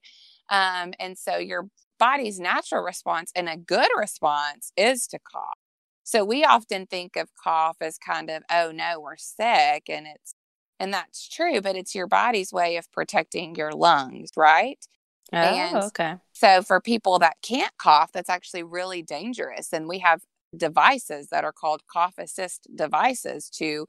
[0.50, 1.68] Um, and so your
[2.00, 5.58] body's natural response and a good response is to cough.
[6.04, 9.84] So we often think of cough as kind of, oh no, we're sick.
[9.90, 10.36] And it's,
[10.84, 14.86] and that's true, but it's your body's way of protecting your lungs, right?
[15.32, 16.16] Oh, and okay.
[16.34, 19.72] So for people that can't cough, that's actually really dangerous.
[19.72, 20.24] And we have
[20.56, 23.88] devices that are called cough assist devices to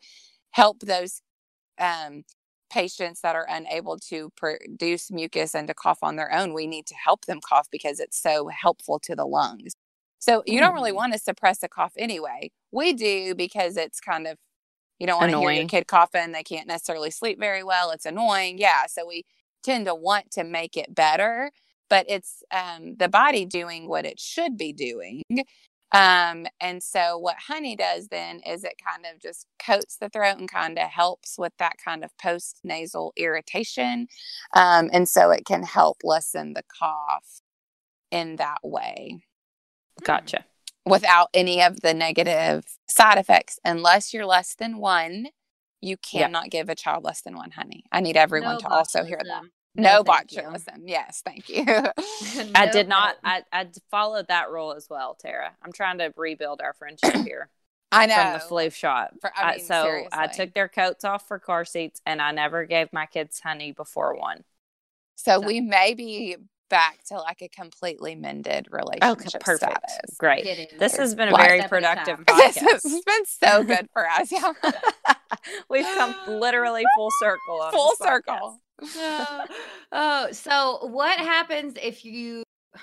[0.53, 1.21] help those
[1.81, 2.23] um,
[2.71, 6.55] patients that are unable to produce mucus and to cough on their own.
[6.55, 9.75] We need to help them cough because it's so helpful to the lungs.
[10.21, 10.97] So you don't really mm.
[10.97, 12.53] want to suppress a cough anyway.
[12.71, 14.39] We do because it's kind of
[15.05, 16.33] you don't want to hear your kid coughing.
[16.33, 17.90] They can't necessarily sleep very well.
[17.90, 18.57] It's annoying.
[18.57, 18.87] Yeah.
[18.88, 19.25] So we
[19.62, 21.51] tend to want to make it better,
[21.90, 25.23] but it's um, the body doing what it should be doing.
[25.93, 30.38] Um, and so what honey does then is it kind of just coats the throat
[30.38, 34.09] and kind of helps with that kind of post nasal irritation.
[34.55, 37.43] Um, and so it can help lessen the cough
[38.11, 39.21] in that way.
[40.03, 40.47] Gotcha.
[40.87, 45.29] Without any of the negative side effects, unless you're less than one,
[45.81, 47.85] you cannot give a child less than one honey.
[47.92, 49.42] I need everyone no to also hear that.
[49.77, 50.83] No, no botulism.
[50.85, 51.64] Yes, thank you.
[51.66, 51.92] no,
[52.55, 53.16] I did not.
[53.25, 55.53] I, I followed that rule as well, Tara.
[55.62, 57.49] I'm trying to rebuild our friendship here.
[57.90, 59.14] I know from the flu shot.
[59.20, 60.09] For, I mean, so seriously.
[60.12, 63.73] I took their coats off for car seats, and I never gave my kids honey
[63.73, 64.44] before one.
[65.16, 65.47] So, so.
[65.47, 66.37] we may be
[66.68, 69.05] back to like a completely mended relationship.
[69.05, 69.90] Okay, perfect.
[69.90, 70.16] Status.
[70.18, 70.79] Great.
[70.79, 72.55] This has been a very productive podcast.
[72.61, 74.31] this has been so good for us.
[74.31, 74.53] Yeah.
[75.70, 77.68] We've come literally full circle.
[77.72, 78.61] full circle.
[79.92, 82.42] oh, so what happens if you?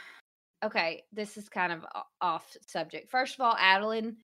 [0.63, 1.83] Okay, this is kind of
[2.21, 3.09] off subject.
[3.09, 4.17] First of all, Adeline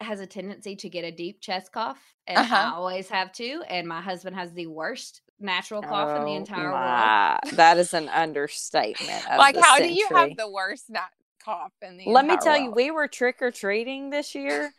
[0.00, 1.98] has a tendency to get a deep chest cough,
[2.28, 2.54] and uh-huh.
[2.54, 3.64] I always have too.
[3.68, 7.38] And my husband has the worst natural cough oh, in the oh entire my.
[7.44, 7.56] world.
[7.56, 9.24] That is an understatement.
[9.36, 9.88] like, how century.
[9.88, 11.10] do you have the worst nat-
[11.44, 12.06] cough in the?
[12.06, 12.64] Let me tell world?
[12.64, 14.72] you, we were trick or treating this year,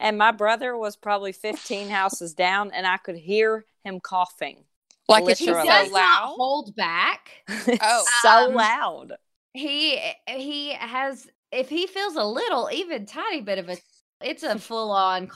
[0.00, 4.64] and my brother was probably 15 houses down, and I could hear him coughing.
[5.08, 7.30] Like if he does not hold back.
[7.48, 9.12] oh, so um, loud.
[9.52, 13.76] He he has if he feels a little, even tiny bit of a,
[14.20, 15.30] it's a full on.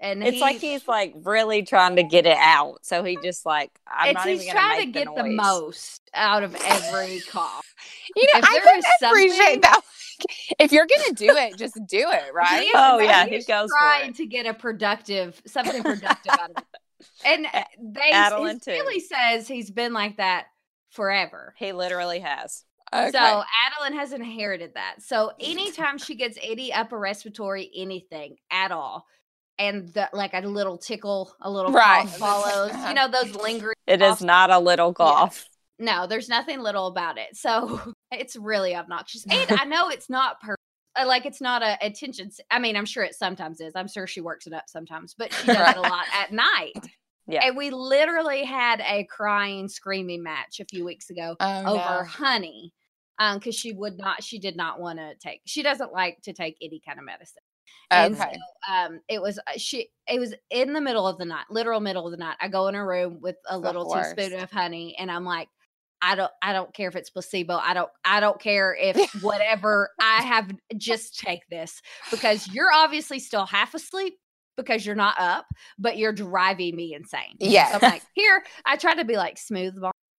[0.00, 2.78] And it's like he's like really trying to get it out.
[2.82, 6.56] So he just like I'm not he's trying to get the, the, most out of
[6.64, 7.66] every cough.
[8.16, 9.80] You know, if I can appreciate that.
[10.58, 12.62] if you're gonna do it, just do it, right?
[12.62, 16.50] He's- Oh, yeah, he's he goes for trying to get a productive something productive out
[16.50, 16.80] of it.
[17.24, 18.82] And uh, they Adeline, too.
[19.00, 20.46] says he's been like that
[20.90, 21.54] forever.
[21.56, 22.64] He literally has.
[22.92, 23.10] Okay.
[23.12, 24.96] So Adeline has inherited that.
[24.98, 29.06] So anytime she gets any upper respiratory anything at all,
[29.60, 32.06] and the, like a little tickle, a little Right.
[32.06, 33.74] cough follows, you know, those lingering.
[33.86, 35.48] It is not a little golf.
[35.78, 37.36] No, there's nothing little about it.
[37.36, 39.24] So it's really obnoxious.
[39.30, 40.56] And I know it's not per
[40.96, 42.30] uh, like it's not a attention.
[42.50, 43.72] I mean, I'm sure it sometimes is.
[43.76, 46.74] I'm sure she works it up sometimes, but she does it a lot at night.
[47.28, 47.44] Yeah.
[47.46, 52.04] And we literally had a crying, screaming match a few weeks ago Oh, over no.
[52.04, 52.72] honey.
[53.20, 56.32] Um, because she would not, she did not want to take, she doesn't like to
[56.32, 57.39] take any kind of medicine.
[57.90, 58.32] And Okay.
[58.32, 59.88] so, um, it was uh, she.
[60.06, 62.36] It was in the middle of the night, literal middle of the night.
[62.40, 65.48] I go in her room with a The little teaspoon of honey, and I'm like,
[66.02, 67.56] I don't, I don't care if it's placebo.
[67.56, 70.50] I don't, I don't care if whatever I have.
[70.76, 74.14] Just take this because you're obviously still half asleep
[74.56, 75.46] because you're not up,
[75.78, 77.40] but you're driving me insane.
[77.62, 78.44] So I'm like, here.
[78.64, 79.74] I try to be like smooth,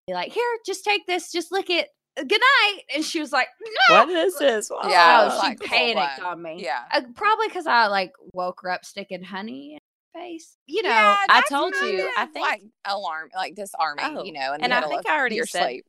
[0.08, 1.88] be like, here, just take this, just lick it.
[2.18, 2.80] Good night.
[2.94, 3.48] And she was like,
[3.90, 3.96] no.
[4.06, 4.70] What is this?
[4.90, 6.62] Yeah, Oh, she like panicked on me.
[6.64, 6.82] Yeah.
[6.94, 9.80] Uh, probably because I like woke her up sticking honey in
[10.14, 10.58] her face.
[10.68, 14.34] You know, Yeah, I told you, I of think- like alarm, like disarming, Oh, you
[14.34, 15.86] know, and I think I already said- sleep.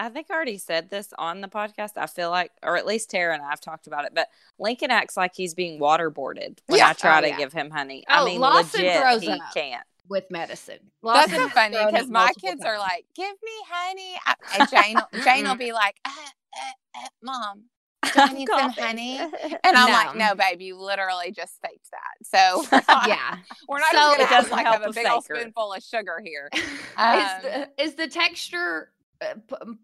[0.00, 1.94] I think I already said this on the podcast.
[1.96, 4.92] I feel like, or at least Tara and I have talked about it, but Lincoln
[4.92, 6.90] acts like he's being waterboarded when Yeah.
[6.90, 7.36] I try Oh, to yeah.
[7.36, 8.04] give him honey.
[8.08, 9.40] Oh, I mean, Lawson legit, throws he up.
[9.52, 9.84] can't.
[10.08, 10.90] With medicine.
[11.02, 15.44] That's so funny because my kids are like, "Give me honey," I- and Jane, Jane
[15.46, 17.64] will be like, uh, uh, uh, "Mom,
[18.04, 19.18] do I need some honey?"
[19.64, 20.28] And I'm like, No.
[20.28, 22.64] "No, babe, you literally just faked that." So
[23.08, 23.38] yeah.
[23.68, 26.20] we're not So- even gonna act doesn't like have a big old spoonful of sugar
[26.24, 26.48] here.
[26.52, 26.62] is
[26.96, 29.34] Um, the is the texture uh,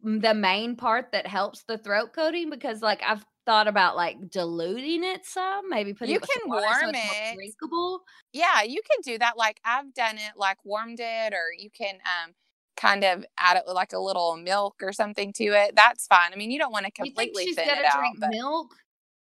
[0.04, 2.50] the main part that helps the throat coating?
[2.50, 6.42] Because like I've thought about like diluting it some, maybe putting You it with some
[6.42, 7.34] can water so warm it.
[7.34, 8.02] drinkable.
[8.32, 9.36] Yeah, you can do that.
[9.36, 12.32] Like I've done it, like warmed it, or you can um
[12.76, 15.76] kind of add it with like a little milk or something to it.
[15.76, 16.32] That's fine.
[16.32, 18.30] I mean, you don't want to You think completely she's thin it out, drink but
[18.30, 18.74] milk?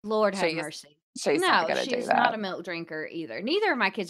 [0.04, 0.98] Lord have She's mercy.
[1.18, 3.42] she's no, not she's not a milk drinker either.
[3.42, 4.10] Neither of my kids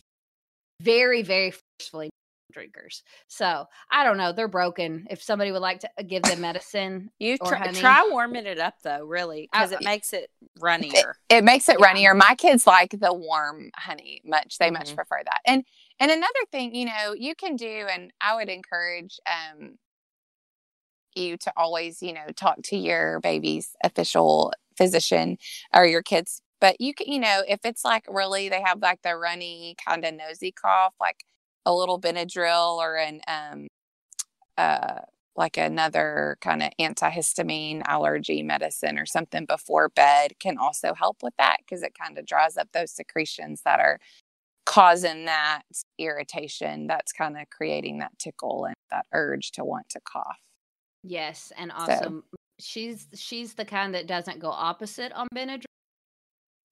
[0.81, 2.09] very, very forcefully
[2.51, 3.03] drinkers.
[3.27, 4.31] So I don't know.
[4.31, 5.07] They're broken.
[5.10, 7.73] If somebody would like to uh, give them medicine, You try, honey.
[7.79, 10.29] try warming it up though, really, because it makes it
[10.60, 11.13] runnier.
[11.29, 11.88] it makes it Yeah.
[11.88, 12.13] runnier.
[12.15, 14.57] My kids like the warm honey much.
[14.57, 14.95] They much Mhm.
[14.95, 15.41] prefer that.
[15.45, 15.63] And
[15.99, 19.77] and another thing, you know, you can do, and I would encourage um
[21.15, 25.38] you to always, you know, talk to your baby's official physician
[25.73, 26.41] or your kids.
[26.62, 30.05] But you can, you know, if it's like really they have like the runny kind
[30.05, 31.23] of nosy cough, like
[31.67, 33.67] a little Benadryl or an um
[34.58, 34.99] uh
[35.36, 41.34] like another kind of antihistamine allergy medicine or something before bed can also help with
[41.38, 43.99] that because it kind of dries up those secretions that are
[44.65, 45.62] causing that
[45.99, 50.39] irritation that's kind of creating that tickle and that urge to want to cough.
[51.03, 52.23] yes, and So-
[52.60, 55.65] she's she's the kind that doesn't go opposite on Benadryl.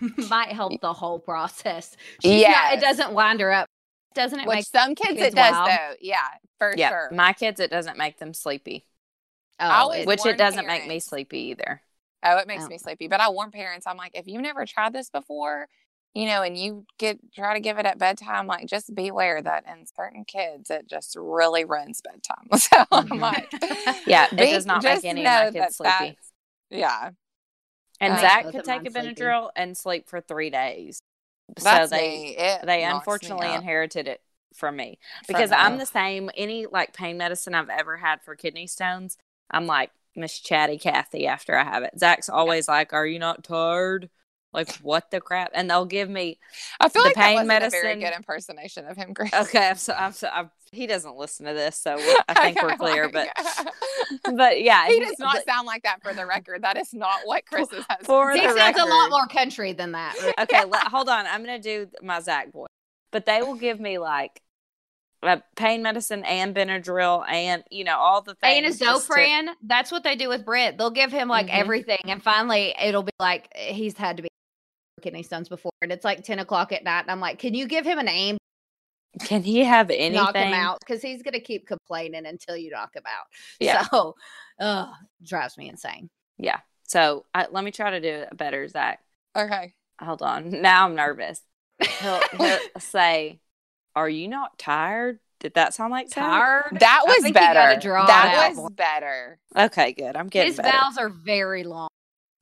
[0.30, 1.96] Might help the whole process.
[2.24, 3.68] Not, it doesn't wind her up.
[4.16, 5.70] Doesn't it Which make some kids, kids it does wild?
[5.70, 5.96] though.
[6.02, 7.10] Yeah, for yeah, sure.
[7.12, 8.86] my kids, it doesn't make them sleepy,
[9.60, 11.82] oh, it- which it doesn't make me sleepy either.
[12.24, 12.68] Oh, it makes Oh.
[12.70, 13.08] me sleepy.
[13.08, 15.68] But I warn parents, I'm like, if you've never tried this before,
[16.16, 19.66] you know, and you get try to give it at bedtime, like just beware that
[19.68, 22.48] in certain kids it just really ruins bedtime.
[22.58, 23.20] So I'm Mhm.
[23.22, 23.52] like,
[24.08, 26.18] Yeah, it be- does not make just any of my kids that sleepy.
[26.70, 27.12] Yeah,
[28.00, 29.22] And Uh, Zach could take a mine sleepy.
[29.22, 31.02] Benadryl and sleep for three days.
[31.62, 34.22] That's so they they unfortunately inherited it
[34.54, 35.58] from me because me.
[35.58, 36.30] I'm the same.
[36.36, 39.18] Any like pain medicine I've ever had for kidney stones,
[39.52, 42.00] I'm like Miss Chatty Cathy after I have it.
[42.00, 44.10] Zach's always like, "Are you not tired?"
[44.56, 45.52] Like what the crap?
[45.54, 46.40] And they'll give me
[46.80, 49.34] I feel the like that pain wasn't a very good impersonation of him, Chris.
[49.34, 49.70] okay.
[49.70, 51.96] I'm so I'm so I'm, he doesn't listen to this, so
[52.28, 53.10] I think we're Okay, clear.
[53.10, 53.68] But like-
[54.36, 56.64] but yeah, he does not but sound like that for the record.
[56.64, 57.86] That is not what Chris is.
[58.04, 60.16] for he the sounds a lot more country than that.
[60.40, 61.26] okay, let, hold on.
[61.28, 62.68] I'm gonna do my Zach voice,
[63.12, 64.42] but they will give me like
[65.24, 68.78] uh, pain medicine and Benadryl and you know all the things.
[68.80, 70.78] just to- Zofran, that's what they do with Brent.
[70.78, 71.60] They'll give him like Mhm.
[71.60, 74.30] everything, and finally it'll be like he's had to be
[75.06, 77.68] kidney stones before, and it's like ten o'clock at night, and I'm like, can you
[77.68, 78.38] give him a name?
[79.24, 80.14] Can he have anything?
[80.14, 83.28] knock him out, because he's gonna keep complaining until you knock him out.
[83.60, 83.84] Yeah.
[83.90, 84.16] So,
[84.60, 84.88] uh,
[85.24, 86.10] drives me insane.
[86.38, 86.60] Yeah.
[86.88, 89.00] So I, let me try to do it better, Zach.
[89.36, 89.74] okay.
[90.02, 90.50] Hold on.
[90.62, 91.42] Now I'm nervous.
[92.02, 93.40] He'll, he'll say,
[93.96, 96.16] "Are you not tired?" Did that sound like Zach?
[96.26, 96.78] Tired.
[96.80, 97.80] That I was think you gotta better.
[97.82, 98.70] draw That was more.
[98.72, 99.40] better.
[99.56, 100.16] Okay, good.
[100.16, 100.72] I'm getting His better.
[100.78, 101.88] vowels are very long.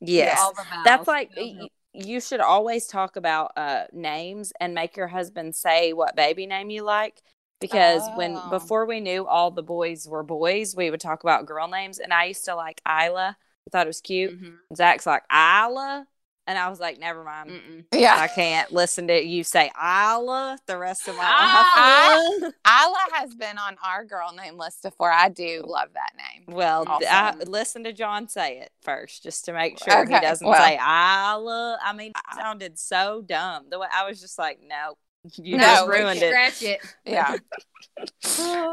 [0.02, 0.40] Yes.
[0.42, 0.84] all the vowels.
[0.86, 1.56] That's like Vowels.
[1.62, 6.46] y- you should always talk about uh names and make your husband say what baby
[6.48, 7.22] name you like
[7.62, 8.50] because when Oh.
[8.50, 12.14] before we knew all the boys were boys, we would talk about girl names and
[12.14, 13.38] I used to like Isla.
[13.38, 14.42] I thought it was cute.
[14.42, 14.58] Mhm.
[14.76, 16.06] Zach's like Isla
[16.48, 17.50] and I was like never mind.
[17.50, 17.86] Mm-mm.
[17.94, 22.44] I can't listen to you say Isla the rest of my Isla.
[22.44, 22.54] life.
[22.66, 22.86] Ah.
[22.86, 25.12] Isla has been on our girl name list before.
[25.12, 26.56] I do love that name.
[26.56, 30.48] Well, th- I, listen to John say it first, just to make sure he doesn't
[30.48, 30.60] well.
[30.62, 31.80] say Isla.
[31.84, 32.36] I mean, it ah.
[32.38, 33.66] sounded so dumb.
[33.70, 34.96] The way I was just like, no,
[35.36, 36.30] you No, just ruined it.
[36.30, 36.82] Scratch it.
[37.06, 37.38] Yeah.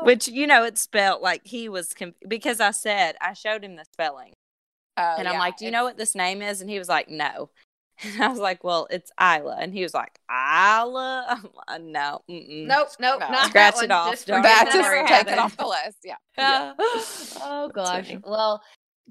[0.03, 3.77] Which you know, it's spelled like he was conf- because I said I showed him
[3.77, 4.33] the spelling,
[5.01, 6.89] Oh, and I'm yeah, like, "Do you know what this name is?" And he was
[6.89, 7.51] like, "No."
[8.03, 12.23] And I was like, "Well, it's Isla," and he was like, "Isla." I'm like, "No,
[12.31, 12.67] mm-mm.
[12.67, 13.29] Nope, nope, No.
[13.29, 14.11] not Scratch that it off.
[14.13, 15.99] Just Don't forget That That just take it off the list.
[16.05, 16.17] Yeah.
[16.39, 16.73] Yeah.
[17.43, 18.15] oh gosh.
[18.25, 18.63] Well,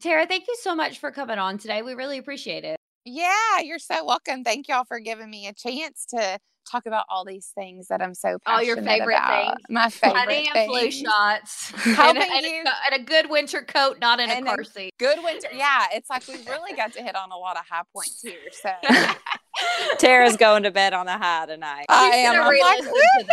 [0.02, 1.82] Tara, thank you so much for coming on today.
[1.84, 2.78] We really appreciate it.
[3.06, 4.44] Yeah, you're so welcome.
[4.44, 8.13] Thank y'all for giving me a chance to talk about all these things that I'm
[8.13, 9.47] so passionate All your favorite about.
[9.55, 9.65] things.
[9.70, 11.72] My favorite Honey and flu shots.
[11.76, 14.45] Helping and, a- and, you- a, and a good winter coat, not in a And
[14.45, 14.93] car seat.
[14.99, 15.47] Good winter.
[15.53, 18.38] Yeah, it's like we really got to hit on a lot of high points here.
[18.51, 18.70] So
[19.97, 21.86] Tara's going to bed on a high tonight.
[21.89, 22.34] I She's am.
[22.36, 23.28] gonna I'm like, to this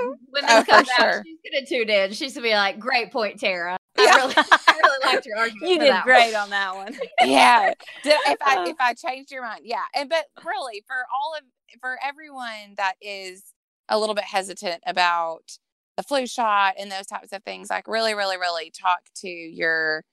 [0.00, 0.14] one.
[0.30, 1.22] When this Oh, comes out, sure.
[1.24, 2.12] she's gonna tune in.
[2.12, 3.76] She's gonna be like, "Great point, Tara.
[3.96, 4.04] Yeah.
[4.12, 5.70] I really, I really liked your argument.
[5.70, 6.96] you did great one." on that one.
[7.24, 7.72] yeah.
[8.02, 8.68] Did, if I Uh.
[8.68, 9.84] if I changed your mind, yeah.
[9.94, 11.44] And but really, for all of
[11.80, 13.52] for everyone that is
[13.88, 15.58] a little bit hesitant about
[15.96, 20.04] the flu shot and those types of things, like really, really, really talk to your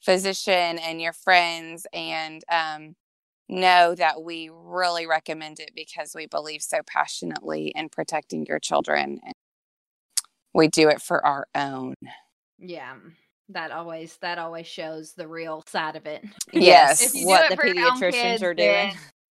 [0.00, 2.94] physician and your friends and um,
[3.48, 9.18] know that we really recommend it because we believe so passionately in protecting your children.
[9.24, 9.34] And
[10.54, 11.94] we do it for our own.
[12.58, 12.94] Yeah,
[13.50, 16.24] that always that always shows the real side of it.
[16.52, 17.02] Yes.
[17.02, 18.92] If you do what it the for your own pediatricians kids, are doing.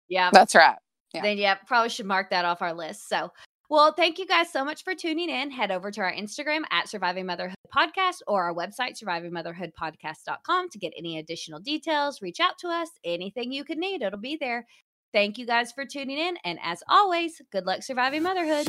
[0.09, 0.77] Yeah, That's right.
[1.13, 1.23] Yeah.
[1.23, 3.09] then yeah, probably should mark that off our list.
[3.09, 3.31] So,
[3.71, 5.51] well, thank you guys so much for tuning in.
[5.51, 10.93] Head over to our Instagram at Surviving Motherhood Podcast or our website, survivingmotherhoodpodcast.com, to get
[10.97, 12.23] any additional details.
[12.23, 12.89] Reach out to us.
[13.05, 14.67] Anything you could need, it'll be there.
[15.13, 16.37] Thank you guys for tuning in.
[16.45, 18.69] And as always, good luck surviving motherhood.